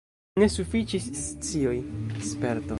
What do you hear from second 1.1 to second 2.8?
scioj, sperto.